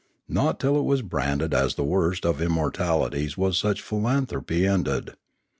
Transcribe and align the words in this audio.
Not 0.27 0.59
till 0.59 0.79
it 0.79 0.83
was 0.83 1.03
branded 1.03 1.53
as 1.53 1.75
the 1.75 1.83
worst 1.83 2.25
of 2.25 2.41
immoralities 2.41 3.37
was 3.37 3.55
such 3.59 3.83
philanthropy 3.83 4.65
ended. 4.65 5.11